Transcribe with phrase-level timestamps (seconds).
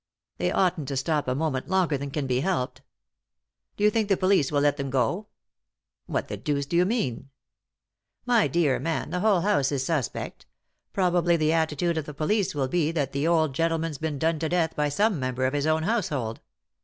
[0.39, 2.81] They oughtn't to stop a moment longer than can be helped.""
[3.77, 5.27] Do you think the police will let them go?"
[6.07, 7.25] "What the deuce do you mean t"
[8.25, 10.47] "My dear man, the whole house is suspect.
[10.91, 14.39] Pro bably the attitude of the police will be that the old gentleman's been done
[14.39, 16.41] to death by some member of bis own household.